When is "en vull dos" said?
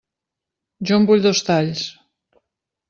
1.01-1.45